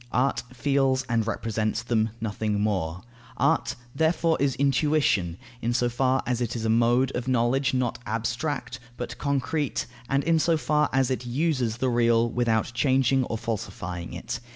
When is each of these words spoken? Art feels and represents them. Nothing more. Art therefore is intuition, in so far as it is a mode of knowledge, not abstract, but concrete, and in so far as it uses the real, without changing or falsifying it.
Art 0.11 0.41
feels 0.51 1.03
and 1.07 1.27
represents 1.27 1.83
them. 1.83 2.09
Nothing 2.19 2.59
more. 2.59 3.03
Art 3.37 3.75
therefore 3.93 4.35
is 4.41 4.55
intuition, 4.55 5.37
in 5.61 5.75
so 5.75 5.89
far 5.89 6.23
as 6.25 6.41
it 6.41 6.55
is 6.55 6.65
a 6.65 6.69
mode 6.71 7.11
of 7.15 7.27
knowledge, 7.27 7.75
not 7.75 7.99
abstract, 8.07 8.79
but 8.97 9.19
concrete, 9.19 9.85
and 10.09 10.23
in 10.23 10.39
so 10.39 10.57
far 10.57 10.89
as 10.91 11.11
it 11.11 11.27
uses 11.27 11.77
the 11.77 11.89
real, 11.89 12.27
without 12.27 12.71
changing 12.73 13.25
or 13.25 13.37
falsifying 13.37 14.13
it. 14.13 14.39